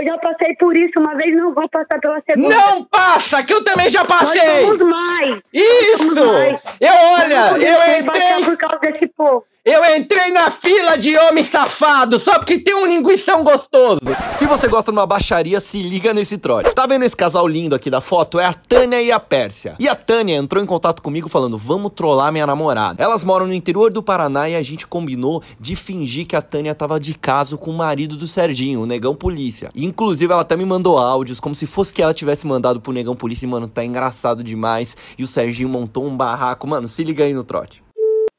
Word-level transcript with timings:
Eu 0.00 0.04
já 0.06 0.18
passei 0.18 0.54
por 0.54 0.76
isso 0.76 0.98
uma 0.98 1.14
vez, 1.16 1.34
não 1.34 1.52
vou 1.52 1.68
passar 1.68 1.98
pela 2.00 2.20
segunda. 2.20 2.54
Não 2.54 2.84
passa, 2.84 3.42
que 3.42 3.52
eu 3.52 3.64
também 3.64 3.90
já 3.90 4.00
Nós 4.00 4.08
passei! 4.08 4.60
somos 4.62 4.78
mais. 4.78 5.40
Isso! 5.52 6.14
somos 6.14 6.32
mais. 6.32 6.60
Eu, 6.80 6.94
olha, 6.94 7.58
eu 7.58 8.04
passar 8.04 8.38
entrei, 8.38 8.44
por 8.44 8.56
causa 8.56 8.78
desse 8.78 9.06
povo. 9.08 9.44
eu 9.64 9.96
entrei 9.96 10.30
na 10.30 10.50
fila 10.50 10.96
de 10.96 11.16
homem 11.18 11.44
safado 11.44 12.18
só 12.18 12.38
porque 12.38 12.58
tem 12.58 12.74
um 12.74 12.86
linguição 12.86 13.42
gostoso. 13.42 14.00
Se 14.36 14.46
você 14.46 14.68
gosta 14.68 14.92
de 14.92 14.98
uma 14.98 15.06
baixaria, 15.06 15.58
se 15.60 15.82
liga 15.82 16.14
nesse 16.14 16.38
trote. 16.38 16.70
Tá 16.72 16.86
vendo 16.86 17.04
esse 17.04 17.16
casal 17.16 17.46
lindo 17.46 17.74
aqui 17.74 17.90
da 17.90 18.00
foto? 18.00 18.38
É 18.38 18.46
a 18.46 18.54
Tânia 18.54 19.02
e 19.02 19.10
a 19.10 19.18
Pérsia. 19.18 19.74
E 19.80 19.88
a 19.88 19.96
Tânia 19.96 20.36
entrou 20.36 20.62
em 20.62 20.66
contato 20.66 21.02
comigo 21.02 21.28
falando: 21.28 21.58
vamos 21.58 21.92
trollar 21.92 22.30
minha 22.30 22.46
namorada. 22.46 23.02
Elas 23.02 23.24
moram 23.24 23.46
no 23.46 23.52
interior 23.52 23.90
do 23.90 24.02
Paraná 24.02 24.48
e 24.48 24.54
a 24.54 24.62
gente 24.62 24.86
combinou 24.86 25.42
de 25.58 25.74
fingir 25.74 26.24
que 26.26 26.36
a 26.36 26.42
Tânia 26.42 26.74
tava 26.74 27.00
de 27.00 27.14
caso 27.14 27.58
com 27.58 27.70
o 27.70 27.76
marido 27.76 28.16
do 28.16 28.26
Serginho, 28.28 28.80
o 28.82 28.86
negão 28.86 29.14
polícia. 29.14 29.70
E, 29.74 29.87
inclusive, 29.88 30.32
ela 30.32 30.42
até 30.42 30.54
me 30.56 30.64
mandou 30.64 30.98
áudios, 30.98 31.40
como 31.40 31.54
se 31.54 31.66
fosse 31.66 31.92
que 31.92 32.02
ela 32.02 32.14
tivesse 32.14 32.46
mandado 32.46 32.80
pro 32.80 32.92
negão 32.92 33.16
polícia. 33.16 33.44
E, 33.46 33.48
mano, 33.48 33.66
tá 33.68 33.84
engraçado 33.84 34.44
demais. 34.44 34.96
E 35.18 35.22
o 35.24 35.26
Serginho 35.26 35.68
montou 35.68 36.06
um 36.06 36.16
barraco. 36.16 36.66
Mano, 36.66 36.86
se 36.86 37.02
liga 37.02 37.24
aí 37.24 37.32
no 37.34 37.44
trote. 37.44 37.82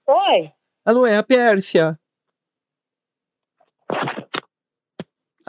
Oi? 0.07 0.51
Alô, 0.85 1.05
é 1.05 1.17
a 1.17 1.23
Pérsia. 1.23 1.99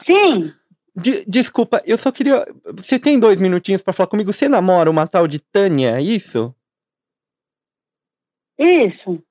Sim. 0.06 0.52
De- 0.96 1.24
desculpa, 1.26 1.80
eu 1.84 1.96
só 1.96 2.10
queria. 2.10 2.44
Você 2.76 2.98
tem 2.98 3.18
dois 3.18 3.38
minutinhos 3.40 3.82
pra 3.82 3.92
falar 3.92 4.08
comigo? 4.08 4.32
Você 4.32 4.48
namora 4.48 4.90
uma 4.90 5.06
tal 5.06 5.26
de 5.28 5.38
Tânia, 5.38 5.96
é 5.98 6.02
isso? 6.02 6.54
Isso. 8.58 9.22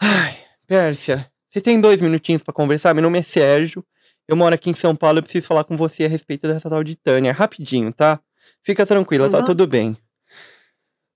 Ai, 0.00 0.36
Pérsia, 0.66 1.30
você 1.48 1.60
tem 1.60 1.80
dois 1.80 2.00
minutinhos 2.00 2.42
pra 2.42 2.54
conversar? 2.54 2.94
Meu 2.94 3.02
nome 3.02 3.18
é 3.18 3.22
Sérgio. 3.22 3.84
Eu 4.28 4.36
moro 4.36 4.54
aqui 4.54 4.68
em 4.70 4.74
São 4.74 4.94
Paulo. 4.94 5.18
Eu 5.18 5.22
preciso 5.22 5.46
falar 5.46 5.64
com 5.64 5.76
você 5.76 6.04
a 6.04 6.08
respeito 6.08 6.46
dessa 6.46 6.68
tal 6.68 6.84
de 6.84 6.94
Tânia. 6.96 7.32
Rapidinho, 7.32 7.92
tá? 7.92 8.20
Fica 8.62 8.84
tranquila, 8.84 9.30
tá 9.30 9.38
Uhum. 9.38 9.44
tudo 9.44 9.66
bem. 9.66 9.96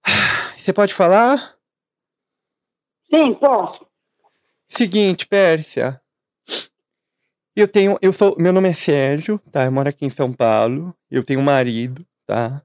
Ai, 0.04 0.58
Você 0.58 0.72
pode 0.72 0.94
falar? 0.94 1.54
Sim, 3.12 3.34
posso. 3.34 3.86
Seguinte, 4.66 5.26
Pérsia. 5.26 6.00
Eu 7.54 7.68
tenho. 7.68 7.98
Eu 8.00 8.12
sou. 8.12 8.34
Meu 8.38 8.52
nome 8.52 8.70
é 8.70 8.74
Sérgio, 8.74 9.38
tá? 9.50 9.64
Eu 9.64 9.72
moro 9.72 9.88
aqui 9.88 10.06
em 10.06 10.10
São 10.10 10.32
Paulo. 10.32 10.96
Eu 11.10 11.22
tenho 11.22 11.40
um 11.40 11.44
marido, 11.44 12.06
tá? 12.26 12.62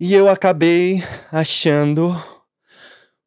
E 0.00 0.12
eu 0.12 0.28
acabei 0.28 0.96
achando 1.30 2.10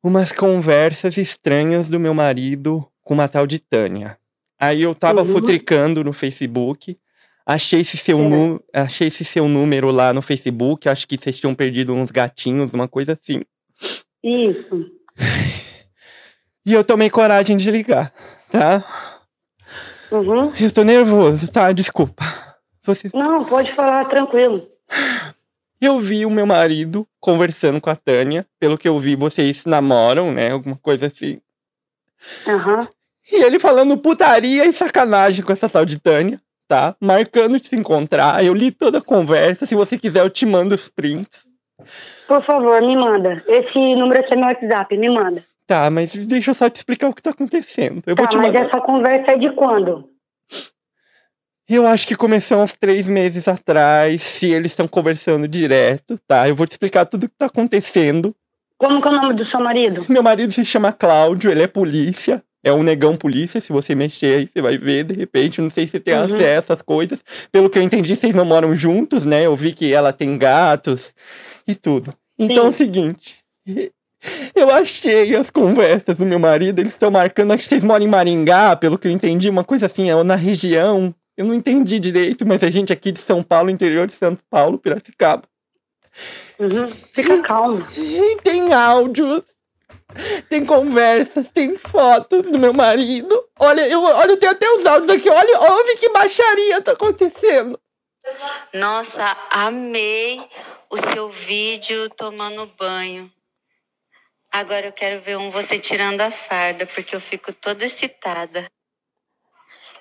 umas 0.03 0.33
conversas 0.33 1.15
estranhas 1.17 1.87
do 1.87 1.97
meu 1.99 2.13
marido 2.13 2.85
com 3.01 3.13
uma 3.13 3.29
tal 3.29 3.47
de 3.47 3.59
Tânia. 3.59 4.19
Aí 4.59 4.81
eu 4.81 4.93
tava 4.95 5.21
Uhum. 5.21 5.33
futricando 5.33 6.03
no 6.03 6.13
Facebook. 6.13 6.97
Achei 7.45 7.81
esse, 7.81 7.97
seu 7.97 8.19
É. 8.19 8.21
nu... 8.27 8.63
achei 8.73 9.07
esse 9.07 9.23
seu 9.25 9.47
número 9.47 9.91
lá 9.91 10.13
no 10.13 10.21
Facebook. 10.21 10.89
Acho 10.89 11.07
que 11.07 11.17
vocês 11.17 11.37
tinham 11.39 11.53
perdido 11.53 11.93
uns 11.93 12.09
gatinhos, 12.11 12.71
uma 12.73 12.87
coisa 12.87 13.13
assim. 13.21 13.41
Isso. 14.23 14.89
E 16.65 16.73
eu 16.73 16.83
tomei 16.83 17.09
coragem 17.09 17.55
de 17.57 17.69
ligar, 17.69 18.11
tá? 18.49 18.83
Uhum. 20.11 20.51
Eu 20.59 20.71
tô 20.73 20.83
nervoso, 20.83 21.47
tá? 21.51 21.71
Desculpa. 21.71 22.23
Você... 22.83 23.09
Não, 23.13 23.45
pode 23.45 23.71
falar 23.73 24.05
tranquilo. 24.05 24.67
Eu 25.79 25.99
vi 25.99 26.25
o 26.25 26.29
meu 26.31 26.45
marido 26.45 27.07
conversando 27.19 27.79
com 27.81 27.89
a 27.89 27.95
Tânia. 27.95 28.45
Pelo 28.59 28.77
que 28.77 28.87
eu 28.87 28.97
vi, 28.99 29.15
vocês 29.15 29.65
namoram, 29.65 30.31
né? 30.31 30.51
Alguma 30.51 30.77
coisa 30.77 31.07
assim. 31.07 31.39
Aham. 32.47 32.87
E 33.31 33.43
ele 33.43 33.59
falando 33.59 33.97
putaria 33.97 34.65
e 34.65 34.73
sacanagem 34.73 35.43
com 35.43 35.51
essa 35.51 35.67
tal 35.69 35.83
de 35.85 35.99
Tânia, 35.99 36.39
tá? 36.67 36.95
Marcando 37.01 37.59
de 37.59 37.67
se 37.67 37.75
encontrar. 37.75 38.43
Eu 38.43 38.53
li 38.53 38.71
toda 38.71 38.99
a 38.99 39.01
conversa. 39.01 39.65
Se 39.65 39.75
você 39.75 39.97
quiser, 39.97 40.21
eu 40.21 40.29
te 40.29 40.45
mando 40.45 40.75
os 40.75 40.87
prints. 40.89 41.43
Por 42.27 42.43
favor, 42.45 42.81
me 42.81 42.95
manda. 42.95 43.43
Esse 43.47 43.95
número 43.95 44.23
é 44.23 44.35
meu 44.35 44.45
WhatsApp, 44.45 44.97
me 44.97 45.09
manda. 45.09 45.43
Tá, 45.67 45.89
mas 45.89 46.13
deixa 46.13 46.51
eu 46.51 46.55
só 46.55 46.69
te 46.69 46.75
explicar 46.77 47.09
o 47.09 47.13
que 47.13 47.21
tá 47.21 47.31
acontecendo. 47.31 48.01
Eu 48.05 48.15
vou 48.15 48.25
Tá, 48.25 48.31
te 48.31 48.37
mas 48.37 48.47
mandar. 48.53 48.67
essa 48.67 48.79
conversa 48.81 49.31
é 49.31 49.37
de 49.37 49.51
quando? 49.53 50.07
Eu 51.67 51.87
acho 51.87 52.07
que 52.07 52.15
começou 52.15 52.59
uns 52.61 52.73
três 52.73 53.07
meses 53.07 53.47
atrás. 53.47 54.21
Se 54.21 54.51
eles 54.51 54.71
estão 54.71 54.87
conversando 54.87 55.47
direto, 55.47 56.15
tá? 56.27 56.47
Eu 56.47 56.55
vou 56.55 56.67
te 56.67 56.73
explicar 56.73 57.05
tudo 57.05 57.23
o 57.25 57.29
que 57.29 57.35
tá 57.35 57.47
acontecendo. 57.47 58.35
Como 58.77 59.01
que 59.01 59.07
é 59.07 59.11
o 59.11 59.13
nome 59.15 59.33
do 59.33 59.45
seu 59.49 59.59
marido? 59.59 60.05
Meu 60.07 60.21
marido 60.21 60.51
se 60.53 60.63
chama 60.63 60.91
Cláudio, 60.93 61.49
ele 61.49 61.63
é 61.63 61.67
polícia. 61.67 62.43
É 62.65 62.73
um 62.73 62.81
negão 62.81 63.15
polícia, 63.15 63.61
se 63.61 63.71
você 63.71 63.93
mexer 63.93 64.37
aí, 64.39 64.49
você 64.51 64.59
vai 64.59 64.75
ver, 64.75 65.03
de 65.03 65.13
repente, 65.13 65.61
não 65.61 65.69
sei 65.69 65.87
se 65.87 65.99
tem 65.99 66.15
Uhum. 66.15 66.23
acesso 66.23 66.73
às 66.73 66.81
coisas. 66.81 67.19
Pelo 67.51 67.69
que 67.69 67.77
eu 67.77 67.83
entendi, 67.83 68.15
vocês 68.15 68.33
não 68.33 68.43
moram 68.43 68.75
juntos, 68.75 69.23
né? 69.23 69.45
Eu 69.45 69.55
vi 69.55 69.71
que 69.71 69.93
ela 69.93 70.11
tem 70.11 70.35
gatos 70.35 71.13
e 71.67 71.75
tudo. 71.75 72.11
Então 72.39 72.65
é 72.65 72.69
o 72.69 72.71
Sim. 72.71 72.85
seguinte, 72.85 73.35
eu 74.55 74.71
achei 74.71 75.35
as 75.35 75.51
conversas 75.51 76.17
do 76.17 76.25
meu 76.25 76.39
marido, 76.39 76.79
eles 76.79 76.93
estão 76.93 77.11
marcando, 77.11 77.51
acho 77.51 77.61
que 77.63 77.69
vocês 77.69 77.83
moram 77.83 78.03
em 78.03 78.09
Maringá, 78.09 78.75
pelo 78.75 78.97
que 78.97 79.07
eu 79.07 79.11
entendi, 79.11 79.47
uma 79.47 79.63
coisa 79.63 79.85
assim, 79.85 80.09
é 80.09 80.23
na 80.23 80.35
região. 80.35 81.13
Eu 81.37 81.45
não 81.45 81.53
entendi 81.53 81.99
direito, 81.99 82.45
mas 82.47 82.63
a 82.63 82.69
gente 82.71 82.91
aqui 82.91 83.11
de 83.11 83.19
São 83.19 83.43
Paulo, 83.43 83.69
interior 83.69 84.07
de 84.07 84.13
São 84.13 84.35
Paulo, 84.49 84.79
Piracicaba. 84.79 85.43
Uhum. 86.57 86.87
Fica 87.13 87.41
calmo. 87.41 87.85
E 87.97 88.37
tem 88.41 88.73
áudios, 88.73 89.43
tem 90.49 90.65
conversas, 90.65 91.47
tem 91.51 91.77
fotos 91.77 92.43
do 92.43 92.57
meu 92.57 92.73
marido. 92.73 93.47
Olha, 93.59 93.87
eu, 93.87 94.01
olha, 94.01 94.31
eu 94.31 94.37
tenho 94.37 94.51
até 94.51 94.69
os 94.71 94.85
áudios 94.85 95.09
aqui. 95.09 95.29
Olha, 95.29 95.59
ouve 95.59 95.97
que 95.97 96.09
baixaria 96.09 96.81
tá 96.81 96.93
acontecendo. 96.93 97.79
Nossa, 98.73 99.37
amei 99.51 100.41
o 100.89 100.97
seu 100.97 101.29
vídeo 101.29 102.09
tomando 102.09 102.65
banho. 102.77 103.31
Agora 104.51 104.87
eu 104.87 104.93
quero 104.93 105.19
ver 105.19 105.37
um 105.37 105.51
você 105.51 105.77
tirando 105.77 106.21
a 106.21 106.31
farda, 106.31 106.85
porque 106.85 107.15
eu 107.15 107.19
fico 107.19 107.51
toda 107.53 107.85
excitada. 107.85 108.65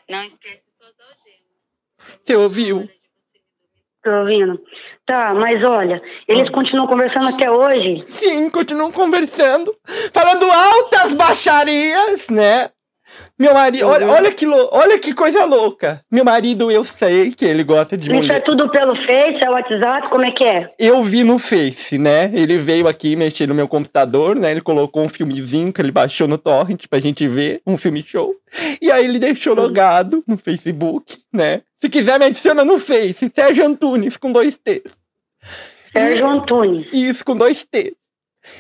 Não 0.08 0.22
esquece 0.22 0.62
suas 0.78 0.94
algemas. 1.00 2.18
Você 2.24 2.36
ouviu? 2.36 2.88
Tô 4.04 4.10
ouvindo. 4.20 4.60
Tá, 5.06 5.34
mas 5.34 5.62
olha, 5.64 6.00
eles 6.28 6.48
continuam 6.50 6.86
conversando 6.86 7.28
até 7.28 7.50
hoje. 7.50 7.98
Sim, 8.06 8.48
continuam 8.50 8.90
conversando, 8.92 9.74
falando 10.12 10.44
altas 10.50 11.12
baixarias, 11.14 12.26
né? 12.30 12.68
Meu 13.38 13.54
marido, 13.54 13.86
olha, 13.86 14.06
Uhum. 14.06 14.12
olha, 14.12 14.32
que 14.32 14.44
lou- 14.46 14.68
olha 14.72 14.98
que 14.98 15.12
coisa 15.14 15.44
louca. 15.44 16.00
Meu 16.10 16.24
marido, 16.24 16.70
eu 16.70 16.82
sei 16.84 17.32
que 17.32 17.44
ele 17.44 17.62
gosta 17.62 17.96
de 17.96 18.06
Isso 18.06 18.14
é 18.14 18.20
mulher. 18.22 18.42
tudo 18.44 18.68
pelo 18.70 18.94
Face, 19.06 19.38
é 19.44 19.50
WhatsApp, 19.50 20.08
como 20.08 20.24
é 20.24 20.30
que 20.30 20.42
é? 20.44 20.70
Eu 20.78 21.02
vi 21.04 21.22
no 21.22 21.38
Face, 21.38 21.96
né? 21.98 22.30
Ele 22.34 22.56
veio 22.58 22.88
aqui 22.88 23.14
mexer 23.14 23.46
no 23.46 23.54
meu 23.54 23.68
computador, 23.68 24.34
né? 24.34 24.50
Ele 24.50 24.60
colocou 24.60 25.02
um 25.04 25.08
filmezinho 25.08 25.72
que 25.72 25.80
ele 25.80 25.92
baixou 25.92 26.26
no 26.26 26.38
torrent 26.38 26.86
pra 26.88 26.98
gente 26.98 27.26
ver, 27.28 27.60
um 27.66 27.76
filme 27.76 28.02
show. 28.04 28.34
E 28.80 28.90
aí 28.90 29.04
ele 29.04 29.18
deixou 29.18 29.54
logado 29.54 30.22
no 30.26 30.36
Facebook, 30.38 31.18
né? 31.32 31.60
Se 31.84 31.90
quiser 31.90 32.18
me 32.18 32.24
adiciona 32.24 32.64
no 32.64 32.78
Face, 32.78 33.30
Sérgio 33.34 33.66
Antunes 33.66 34.16
com 34.16 34.32
dois 34.32 34.56
T's. 34.56 34.96
Sérgio 35.92 36.26
Antunes. 36.26 36.86
Isso, 36.94 37.22
com 37.22 37.36
dois 37.36 37.62
T's. 37.62 37.92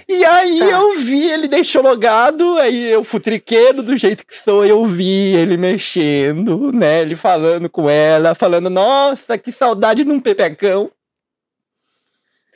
E 0.06 0.22
aí 0.26 0.58
Tá. 0.58 0.66
eu 0.66 0.94
vi, 0.98 1.30
ele 1.30 1.48
deixou 1.48 1.82
logado, 1.82 2.58
aí 2.58 2.90
eu 2.90 3.02
futriqueiro 3.02 3.82
do 3.82 3.96
jeito 3.96 4.26
que 4.26 4.36
sou, 4.36 4.66
eu 4.66 4.84
vi 4.84 5.34
ele 5.36 5.56
mexendo, 5.56 6.70
né? 6.70 7.00
Ele 7.00 7.16
falando 7.16 7.70
com 7.70 7.88
ela, 7.88 8.34
falando, 8.34 8.68
nossa, 8.68 9.38
que 9.38 9.50
saudade 9.50 10.04
de 10.04 10.12
um 10.12 10.20
pepecão. 10.20 10.90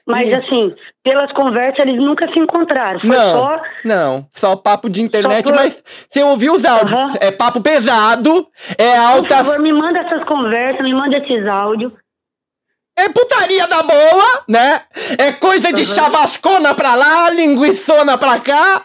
Mas 0.09 0.29
Sim. 0.31 0.35
assim, 0.37 0.75
pelas 1.05 1.31
conversas 1.33 1.81
eles 1.81 1.97
nunca 2.03 2.27
se 2.33 2.39
encontraram. 2.41 2.99
Foi 2.99 3.11
Não. 3.11 3.33
só. 3.33 3.61
Não, 3.85 4.27
só 4.35 4.57
papo 4.57 4.89
de 4.89 5.03
internet, 5.03 5.45
por- 5.45 5.55
mas 5.55 5.83
você 6.09 6.23
ouviu 6.23 6.55
os 6.55 6.65
áudios. 6.65 6.99
Aham. 6.99 7.15
É 7.21 7.31
papo 7.31 7.61
pesado, 7.61 8.49
é 8.79 8.91
Por 8.93 8.99
alta. 9.01 9.37
favor, 9.37 9.59
me 9.59 9.73
manda 9.73 9.99
essas 10.01 10.25
conversas, 10.25 10.81
me 10.81 10.95
manda 10.95 11.19
esses 11.19 11.47
áudios. 11.47 11.93
É 12.97 13.09
putaria 13.11 13.67
da 13.69 13.83
boa, 13.83 14.43
né? 14.49 14.81
É 15.19 15.31
coisa 15.33 15.73
de 15.73 15.83
Aham. 15.83 15.95
chavascona 15.95 16.75
pra 16.75 16.95
lá, 16.95 17.31
linguiçona 17.31 18.17
pra 18.19 18.41
cá. 18.41 18.83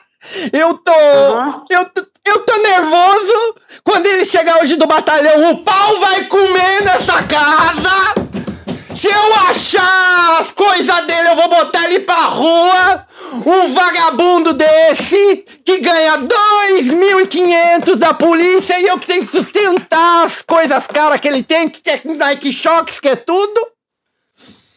Eu 0.51 0.77
tô. 0.77 0.91
Aham. 0.91 1.63
Eu, 1.69 1.85
tô- 1.89 2.05
eu 2.25 2.39
tô 2.45 2.57
nervoso. 2.61 3.55
Quando 3.83 4.05
ele 4.05 4.23
chegar 4.23 4.61
hoje 4.61 4.75
do 4.75 4.85
batalhão, 4.87 5.51
o 5.51 5.57
pau 5.63 5.99
vai 5.99 6.25
comer 6.25 6.42
Um 13.45 13.67
vagabundo 13.73 14.53
desse 14.53 15.45
que 15.65 15.79
ganha 15.79 16.17
2.500 16.19 17.95
da 17.95 18.13
polícia 18.13 18.79
e 18.79 18.85
eu 18.85 18.97
que 18.99 19.07
tenho 19.07 19.21
que 19.23 19.27
sustentar 19.31 20.25
as 20.25 20.41
coisas 20.41 20.85
caras 20.87 21.19
que 21.19 21.27
ele 21.27 21.43
tem, 21.43 21.67
que 21.69 21.81
quer 21.81 22.01
Nike 22.05 22.51
Shocks, 22.51 22.99
que 22.99 23.09
é 23.09 23.15
tudo. 23.15 23.67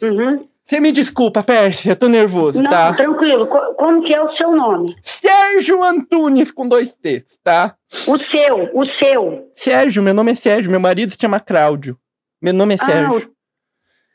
Uhum. 0.03 0.49
Você 0.65 0.81
me 0.81 0.91
desculpa, 0.91 1.45
Pérsia, 1.45 1.93
eu 1.93 1.97
tô 1.97 2.09
nervoso, 2.09 2.61
Não, 2.61 2.69
tá? 2.69 2.93
tranquilo. 2.93 3.47
Co- 3.47 3.75
Como 3.75 4.03
que 4.05 4.13
é 4.13 4.21
o 4.21 4.37
seu 4.37 4.51
nome? 4.51 4.97
Sérgio 5.01 5.81
Antunes 5.85 6.51
com 6.51 6.67
dois 6.67 6.93
T's, 6.93 7.23
tá? 7.45 7.77
O 8.09 8.19
seu, 8.19 8.71
o 8.75 8.85
seu. 8.99 9.49
Sérgio, 9.55 10.03
meu 10.03 10.13
nome 10.13 10.33
é 10.33 10.35
Sérgio, 10.35 10.69
meu 10.71 10.81
marido 10.81 11.13
se 11.13 11.19
chama 11.21 11.39
Cláudio. 11.39 11.97
Meu 12.43 12.53
nome 12.53 12.75
é 12.75 12.79
Ah, 12.81 12.85
Sérgio. 12.87 13.31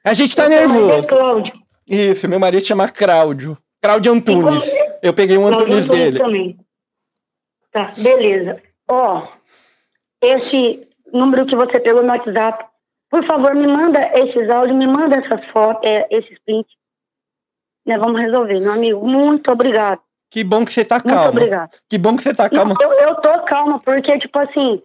A 0.03 0.13
gente 0.13 0.35
tá 0.35 0.45
o 0.45 0.49
marido 0.49 0.63
é 0.63 0.67
nervoso. 0.77 1.07
Cláudio. 1.07 1.53
Isso, 1.87 2.27
meu 2.27 2.39
marido 2.39 2.65
chama 2.65 2.89
Cláudio. 2.89 3.57
Cláudio 3.81 4.13
Antunes. 4.13 4.63
Eu 5.01 5.13
peguei 5.13 5.37
um 5.37 5.47
Antunes 5.47 5.87
dele. 5.87 6.17
também. 6.19 6.57
Tá, 7.71 7.91
beleza. 7.97 8.61
Ó, 8.87 9.27
esse 10.21 10.87
número 11.11 11.45
que 11.45 11.55
você 11.55 11.79
pegou 11.79 12.03
no 12.03 12.09
WhatsApp, 12.09 12.65
por 13.09 13.25
favor, 13.25 13.55
me 13.55 13.67
manda 13.67 13.99
esses 14.17 14.49
áudios, 14.49 14.77
me 14.77 14.87
manda 14.87 15.17
essas 15.17 15.45
fotos, 15.51 15.89
é, 15.89 16.07
esses 16.11 16.37
prints. 16.45 16.71
Né, 17.85 17.97
vamos 17.97 18.21
resolver, 18.21 18.59
meu 18.59 18.71
amigo. 18.73 19.05
Muito 19.07 19.51
obrigado. 19.51 19.99
Que 20.29 20.43
bom 20.43 20.63
que 20.63 20.71
você 20.71 20.85
tá 20.85 20.95
Muito 20.95 21.09
calmo. 21.09 21.29
obrigado. 21.29 21.71
Que 21.89 21.97
bom 21.97 22.15
que 22.15 22.23
você 22.23 22.33
tá 22.33 22.49
calmo. 22.49 22.75
Não, 22.79 22.93
eu, 22.93 23.09
eu 23.09 23.15
tô 23.15 23.43
calma, 23.43 23.79
porque, 23.79 24.17
tipo 24.19 24.37
assim, 24.39 24.81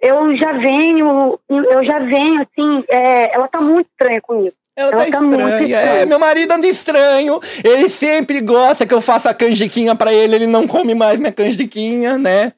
eu 0.00 0.34
já 0.36 0.52
venho, 0.52 1.38
eu 1.48 1.84
já 1.84 1.98
venho, 1.98 2.42
assim, 2.42 2.84
é, 2.88 3.34
ela 3.34 3.48
tá 3.48 3.60
muito 3.60 3.88
estranha 3.90 4.20
comigo. 4.20 4.54
Ela 4.76 4.90
tá 4.90 5.02
Ela 5.02 5.10
tá 5.10 5.20
muito 5.22 5.40
estranha. 5.40 5.76
É, 5.78 6.04
meu 6.04 6.18
marido 6.18 6.52
anda 6.52 6.66
estranho. 6.66 7.40
Ele 7.64 7.88
sempre 7.88 8.40
gosta 8.42 8.86
que 8.86 8.92
eu 8.92 9.00
faça 9.00 9.30
a 9.30 9.34
canjiquinha 9.34 9.94
pra 9.94 10.12
ele. 10.12 10.36
Ele 10.36 10.46
não 10.46 10.68
come 10.68 10.94
mais 10.94 11.18
minha 11.18 11.32
canjiquinha, 11.32 12.18
né? 12.18 12.52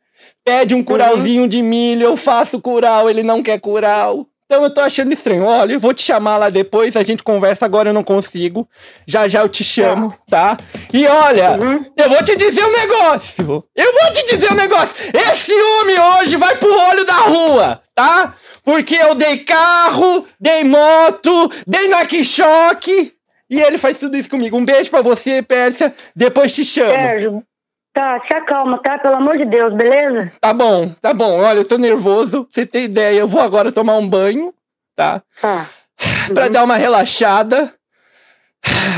Pede 0.44 0.74
um 0.74 0.82
curauzinho 0.82 1.46
de 1.46 1.62
milho, 1.62 2.04
eu 2.04 2.16
faço 2.16 2.60
curau, 2.60 3.08
ele 3.08 3.22
não 3.22 3.42
quer 3.42 3.60
curau. 3.60 4.26
Então 4.50 4.62
eu 4.64 4.70
tô 4.70 4.80
achando 4.80 5.12
estranho. 5.12 5.44
Olha, 5.44 5.74
eu 5.74 5.78
vou 5.80 5.92
te 5.92 6.00
chamar 6.00 6.38
lá 6.38 6.48
depois, 6.48 6.96
a 6.96 7.02
gente 7.04 7.22
conversa 7.22 7.66
agora, 7.66 7.90
eu 7.90 7.92
não 7.92 8.02
consigo. 8.02 8.66
Já 9.06 9.28
já 9.28 9.40
eu 9.42 9.48
te 9.48 9.62
chamo, 9.62 10.14
tá? 10.30 10.56
E 10.90 11.06
olha, 11.06 11.58
Uhum. 11.60 11.84
eu 11.94 12.08
vou 12.08 12.24
te 12.24 12.34
dizer 12.34 12.64
um 12.64 12.72
negócio. 12.72 13.62
Eu 13.76 13.92
vou 13.92 14.12
te 14.14 14.24
dizer 14.24 14.50
um 14.50 14.56
negócio. 14.56 14.94
Esse 15.32 15.52
homem 15.52 15.96
hoje 16.00 16.36
vai 16.36 16.56
pro 16.56 16.72
olho 16.88 17.04
da 17.04 17.16
rua, 17.18 17.82
tá? 17.94 18.34
Porque 18.64 18.94
eu 18.94 19.14
dei 19.14 19.36
carro, 19.38 20.24
dei 20.40 20.64
moto, 20.64 21.52
dei 21.66 21.86
Nike-Shock. 21.88 23.12
E 23.50 23.60
ele 23.60 23.76
faz 23.76 23.98
tudo 23.98 24.16
isso 24.16 24.30
comigo. 24.30 24.56
Um 24.56 24.64
beijo 24.64 24.88
pra 24.90 25.02
você, 25.02 25.42
Pérsia. 25.42 25.94
Depois 26.16 26.54
te 26.54 26.64
chamo. 26.64 26.92
Sérgio, 26.92 27.42
tá, 27.98 28.22
se 28.28 28.32
acalma, 28.32 28.78
tá? 28.78 28.96
Pelo 28.98 29.16
amor 29.16 29.36
de 29.36 29.44
Deus, 29.44 29.74
beleza? 29.74 30.30
Tá 30.40 30.52
bom, 30.52 30.90
tá 31.00 31.12
bom. 31.12 31.40
Olha, 31.40 31.58
eu 31.58 31.64
tô 31.64 31.76
nervoso. 31.76 32.46
Você 32.48 32.64
tem 32.64 32.84
ideia, 32.84 33.18
eu 33.18 33.26
vou 33.26 33.40
agora 33.40 33.72
tomar 33.72 33.96
um 33.96 34.08
banho, 34.08 34.54
tá? 34.94 35.20
Tá. 35.40 35.66
Pra 36.32 36.48
dar 36.48 36.62
uma 36.62 36.76
relaxada. 36.76 37.74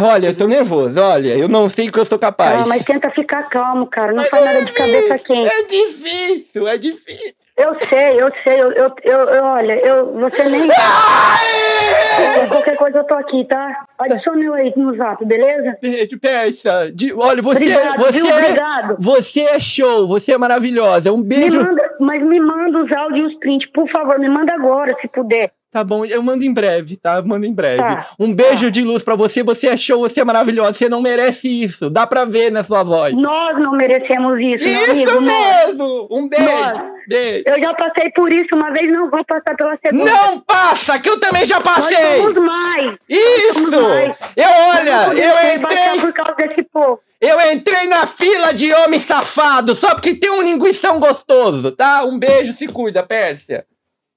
Olha, 0.02 0.28
eu 0.28 0.36
tô 0.36 0.46
nervoso. 0.46 1.00
Olha, 1.00 1.34
eu 1.36 1.48
não 1.48 1.68
sei 1.68 1.88
o 1.88 1.92
que 1.92 1.98
eu 1.98 2.04
sou 2.04 2.18
capaz. 2.18 2.60
Ah, 2.60 2.66
mas 2.66 2.84
tenta 2.84 3.10
ficar 3.10 3.44
calmo, 3.44 3.86
cara. 3.86 4.08
Não 4.12 4.18
Mas 4.18 4.28
faz 4.28 4.42
é 4.42 4.52
nada 4.52 4.64
de 4.64 4.72
cabeça 4.72 5.18
quente. 5.18 5.50
É 5.50 5.62
difícil, 5.62 6.68
é 6.68 6.78
difícil. 6.78 7.34
Eu 7.62 7.76
sei, 7.86 8.20
eu 8.20 8.30
sei. 8.42 8.60
Eu, 8.60 8.70
eu, 9.04 9.18
eu, 9.28 9.44
olha, 9.44 9.74
eu, 9.86 10.12
você 10.14 10.44
nem. 10.48 10.68
Ai! 10.70 12.46
Qualquer 12.48 12.76
coisa 12.76 12.98
eu 12.98 13.04
tô 13.04 13.14
aqui, 13.14 13.44
tá? 13.44 13.84
Adiciona 13.98 14.42
eu 14.44 14.54
aí 14.54 14.72
no 14.76 14.96
zap, 14.96 15.24
beleza? 15.24 15.76
Beijo, 15.82 16.18
Persa. 16.20 16.90
De- 16.92 17.12
olha, 17.12 17.42
você, 17.42 17.64
Obrigado, 17.76 17.98
você, 17.98 18.12
viu? 18.12 18.26
é, 18.26 18.38
Obrigado. 18.38 18.96
você 18.98 19.40
é 19.42 19.60
show, 19.60 20.06
você 20.06 20.32
é 20.32 20.38
maravilhosa. 20.38 21.12
Um 21.12 21.18
Me 21.18 21.24
beijo. 21.24 21.62
manda, 21.62 21.82
mas 22.00 22.22
me 22.22 22.40
manda 22.40 22.78
os 22.84 22.92
áudios 22.92 23.20
e 23.20 23.34
os 23.34 23.38
prints, 23.40 23.70
por 23.72 23.88
favor, 23.90 24.18
me 24.18 24.28
manda 24.28 24.52
agora, 24.54 24.94
se 25.00 25.08
puder. 25.12 25.50
Tá 25.70 25.84
bom, 25.84 26.04
eu 26.04 26.20
mando 26.20 26.42
em 26.42 26.52
breve, 26.52 26.96
tá? 26.96 27.18
Eu 27.18 27.24
Mando 27.24 27.46
em 27.46 27.52
breve. 27.54 27.78
Tá, 27.80 28.08
um 28.18 28.34
beijo 28.34 28.64
tá. 28.64 28.70
de 28.70 28.82
luz 28.82 29.04
pra 29.04 29.14
você. 29.14 29.40
Você 29.44 29.68
é 29.68 29.76
show, 29.76 30.00
você 30.00 30.20
é 30.20 30.24
maravilhosa. 30.24 30.72
Você 30.72 30.88
não 30.88 31.00
merece 31.00 31.46
isso. 31.46 31.88
Dá 31.88 32.06
pra 32.08 32.24
ver 32.24 32.50
na 32.50 32.64
sua 32.64 32.82
voz. 32.82 33.14
Nós 33.14 33.56
não 33.56 33.70
merecemos 33.72 34.36
isso, 34.40 34.68
Isso 34.68 34.90
amigo. 34.90 35.20
nós. 35.20 35.66
mesmo! 35.66 36.08
Um 36.10 36.28
beijo! 36.28 36.44
Nós. 36.44 36.90
Beijo! 37.06 37.44
Eu 37.46 37.60
já 37.60 37.72
passei 37.74 38.10
por 38.10 38.32
isso 38.32 38.48
uma 38.54 38.72
vez, 38.72 38.90
não 38.90 39.08
vou 39.08 39.24
passar 39.24 39.56
pela 39.56 39.76
segunda. 39.76 40.10
Não 40.10 40.40
passa, 40.40 40.98
que 40.98 41.08
eu 41.08 41.20
também 41.20 41.46
já 41.46 41.56
Nós 41.60 41.62
passei! 41.64 42.16
somos 42.20 42.34
mais. 42.34 42.96
Isso! 43.08 43.54
somos 43.54 43.70
mais. 43.70 44.16
Eu, 44.36 44.50
olha, 44.76 45.20
eu 45.22 45.54
entrei, 45.56 46.00
por 46.00 46.12
causa 46.12 46.34
desse 46.34 46.62
povo. 46.64 46.98
eu 47.20 47.40
entrei 47.52 47.86
na 47.86 48.06
fila 48.08 48.52
de 48.52 48.72
homem 48.74 48.98
safado 48.98 49.74
só 49.76 49.94
porque 49.94 50.14
tem 50.14 50.30
um 50.30 50.42
linguição 50.42 50.98
gostoso, 50.98 51.70
tá? 51.70 52.04
Um 52.04 52.18
beijo, 52.18 52.52
se 52.54 52.66
cuida, 52.66 53.02
Pérsia. 53.04 53.64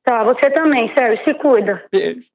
Tá, 0.03 0.23
você 0.23 0.49
também, 0.49 0.93
Sérgio, 0.93 1.23
se 1.23 1.33
cuida. 1.33 1.83
Beijo. 1.91 2.32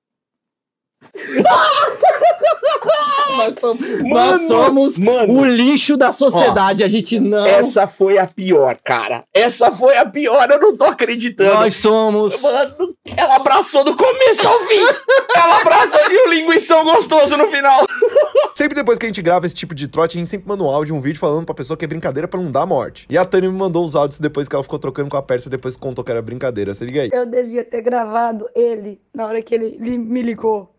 nós 3.37 3.55
somos, 3.61 3.89
nós 4.03 4.05
Mano, 4.09 4.49
somos 4.49 4.99
mano. 4.99 5.41
o 5.41 5.45
lixo 5.45 5.97
da 5.97 6.13
sociedade, 6.13 6.83
a 6.83 6.89
gente 6.89 7.21
não... 7.21 7.47
Essa 7.47 7.87
foi 7.87 8.19
a 8.19 8.27
pior, 8.27 8.77
cara. 8.83 9.25
Essa 9.33 9.71
foi 9.71 9.97
a 9.97 10.05
pior, 10.07 10.49
eu 10.51 10.61
não 10.61 10.77
tô 10.77 10.85
acreditando. 10.85 11.55
Nós 11.55 11.77
somos... 11.77 12.43
Mano, 12.43 12.95
ela 13.17 13.37
abraçou 13.37 13.85
do 13.85 13.97
começo 13.97 14.47
ao 14.47 14.59
fim. 14.61 14.81
ela 15.37 15.61
abraçou 15.61 16.01
e 16.11 16.27
o 16.27 16.31
linguição 16.31 16.85
gostoso 16.85 17.37
no 17.37 17.47
final. 17.49 17.87
Sempre 18.57 18.75
depois 18.75 18.99
que 18.99 19.07
a 19.07 19.09
gente 19.09 19.23
grava 19.23 19.47
esse 19.47 19.55
tipo 19.55 19.75
de 19.75 19.87
trote, 19.87 20.17
a 20.17 20.21
gente 20.21 20.31
sempre 20.31 20.49
manda 20.49 20.65
um 20.65 20.69
áudio, 20.69 20.95
um 20.95 21.01
vídeo 21.01 21.19
falando 21.21 21.47
pra 21.47 21.55
pessoa 21.55 21.77
que 21.77 21.85
é 21.85 21.89
brincadeira 21.89 22.27
pra 22.27 22.41
não 22.41 22.51
dar 22.51 22.67
morte. 22.67 23.07
E 23.09 23.17
a 23.17 23.25
Tânia 23.25 23.51
me 23.51 23.57
mandou 23.57 23.85
os 23.85 23.95
áudios 23.95 24.19
depois 24.19 24.49
que 24.49 24.55
ela 24.55 24.65
ficou 24.65 24.79
trocando 24.79 25.09
com 25.09 25.17
a 25.17 25.23
Pérsia, 25.23 25.51
depois 25.51 25.75
que 25.77 25.81
contou 25.81 26.05
que 26.05 26.11
era 26.11 26.21
brincadeira. 26.21 26.75
Se 26.75 26.85
liga 26.85 27.03
aí. 27.03 27.11
Eu 27.13 27.25
devia 27.27 27.65
ter 27.65 27.83
gravado 27.83 28.49
ele 28.55 29.01
na 29.15 29.27
hora 29.27 29.41
que 29.43 29.55
ele 29.55 29.77
li- 29.81 29.99
me 29.99 30.23
ligou. 30.23 30.75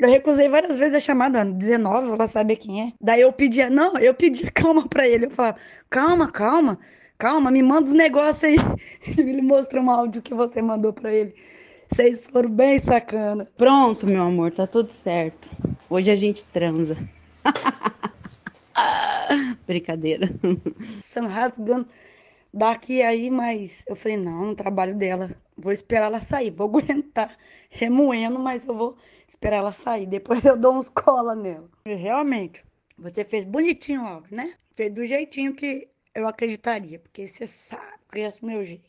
Eu 0.00 0.08
recusei 0.08 0.48
várias 0.48 0.78
vezes 0.78 0.94
a 0.94 1.00
chamada, 1.00 1.44
19, 1.44 2.12
ela 2.12 2.26
sabe 2.26 2.56
quem 2.56 2.88
é. 2.88 2.92
Daí 2.98 3.20
eu 3.20 3.30
pedia, 3.34 3.68
não, 3.68 3.98
eu 3.98 4.14
pedia 4.14 4.48
calma 4.50 4.88
pra 4.88 5.06
ele. 5.06 5.26
Eu 5.26 5.30
falava, 5.30 5.58
calma, 5.90 6.32
calma, 6.32 6.78
calma, 7.18 7.50
me 7.50 7.62
manda 7.62 7.88
os 7.88 7.92
negócios 7.92 8.44
aí. 8.44 8.56
Ele 9.18 9.42
mostrou 9.42 9.84
um 9.84 9.90
áudio 9.90 10.22
que 10.22 10.32
você 10.32 10.62
mandou 10.62 10.94
pra 10.94 11.12
ele. 11.12 11.34
Vocês 11.86 12.26
foram 12.26 12.48
bem 12.48 12.78
sacana. 12.78 13.46
Pronto, 13.58 14.06
meu 14.06 14.22
amor, 14.22 14.52
tá 14.52 14.66
tudo 14.66 14.88
certo. 14.88 15.50
Hoje 15.90 16.10
a 16.10 16.16
gente 16.16 16.44
transa. 16.44 16.96
Brincadeira. 19.66 20.30
São 21.02 21.26
rasgando 21.26 21.86
daqui 22.54 23.02
aí, 23.02 23.28
mas 23.28 23.82
eu 23.86 23.94
falei, 23.94 24.16
não, 24.16 24.46
no 24.46 24.54
trabalho 24.54 24.94
dela. 24.94 25.30
Vou 25.58 25.72
esperar 25.72 26.06
ela 26.06 26.20
sair, 26.20 26.50
vou 26.50 26.68
aguentar 26.68 27.36
remoendo, 27.68 28.38
mas 28.38 28.66
eu 28.66 28.74
vou 28.74 28.96
esperar 29.30 29.58
ela 29.58 29.72
sair. 29.72 30.06
Depois 30.06 30.44
eu 30.44 30.56
dou 30.56 30.74
uns 30.74 30.88
cola 30.88 31.34
nela. 31.34 31.68
E 31.84 31.94
realmente, 31.94 32.64
você 32.98 33.24
fez 33.24 33.44
bonitinho 33.44 34.04
áudio, 34.04 34.34
né? 34.34 34.54
Fez 34.74 34.92
do 34.92 35.04
jeitinho 35.04 35.54
que 35.54 35.88
eu 36.14 36.26
acreditaria, 36.26 36.98
porque 36.98 37.26
você 37.26 37.46
sabe, 37.46 37.98
conhece 38.08 38.42
o 38.42 38.46
meu 38.46 38.64
jeito. 38.64 38.88